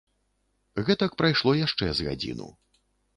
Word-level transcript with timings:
Гэтак 0.87 1.11
прайшло 1.19 1.51
яшчэ 1.59 1.91
з 1.99 2.07
гадзіну. 2.09 2.49